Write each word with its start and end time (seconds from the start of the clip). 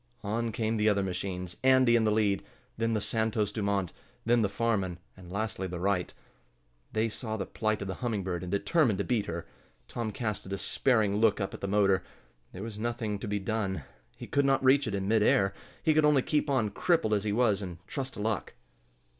On 0.23 0.51
came 0.51 0.77
the 0.77 0.89
other 0.89 1.03
machines, 1.03 1.57
Andy 1.63 1.95
in 1.95 2.05
the 2.05 2.11
lead, 2.11 2.41
then 2.75 2.93
the 2.93 2.99
Santos 2.99 3.51
Dumont, 3.51 3.93
then 4.25 4.41
the 4.41 4.49
Farman, 4.49 4.97
and 5.15 5.31
lastly 5.31 5.67
the 5.67 5.77
Wright. 5.79 6.11
They 6.91 7.07
saw 7.07 7.37
the 7.37 7.45
plight 7.45 7.83
of 7.83 7.87
the 7.87 7.93
Humming 7.93 8.23
Bird 8.23 8.41
and 8.41 8.51
determined 8.51 8.97
to 8.97 9.03
beat 9.03 9.27
her. 9.27 9.45
Tom 9.87 10.11
cast 10.11 10.43
a 10.47 10.49
despairing 10.49 11.17
look 11.17 11.39
up 11.39 11.53
at 11.53 11.61
the 11.61 11.67
motor. 11.67 12.01
There 12.51 12.63
was 12.63 12.79
nothing 12.79 13.19
to 13.19 13.27
be 13.27 13.37
done. 13.37 13.83
He 14.17 14.25
could 14.25 14.43
not 14.43 14.63
reach 14.63 14.87
it 14.87 14.95
in 14.95 15.07
mid 15.07 15.21
air. 15.21 15.53
He 15.83 15.93
could 15.93 16.03
only 16.03 16.23
keep 16.23 16.49
on, 16.49 16.71
crippled 16.71 17.13
as 17.13 17.23
he 17.23 17.31
was, 17.31 17.61
and 17.61 17.77
trust 17.85 18.15
to 18.15 18.21
luck. 18.21 18.55